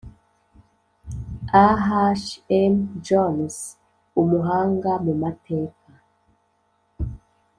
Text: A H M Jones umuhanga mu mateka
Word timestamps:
A 1.63 1.67
H 2.15 2.25
M 2.71 2.75
Jones 3.07 3.57
umuhanga 4.21 4.91
mu 5.05 5.13
mateka 5.21 5.91